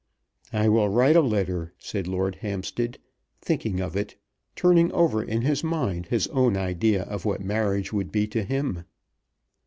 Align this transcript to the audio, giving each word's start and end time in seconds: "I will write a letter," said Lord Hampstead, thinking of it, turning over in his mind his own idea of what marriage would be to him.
"I 0.51 0.67
will 0.67 0.89
write 0.89 1.15
a 1.15 1.21
letter," 1.21 1.73
said 1.77 2.07
Lord 2.07 2.37
Hampstead, 2.37 2.97
thinking 3.39 3.79
of 3.79 3.95
it, 3.95 4.15
turning 4.55 4.91
over 4.93 5.21
in 5.23 5.43
his 5.43 5.63
mind 5.63 6.07
his 6.07 6.25
own 6.29 6.57
idea 6.57 7.03
of 7.03 7.23
what 7.23 7.39
marriage 7.43 7.93
would 7.93 8.11
be 8.11 8.25
to 8.29 8.41
him. 8.43 8.85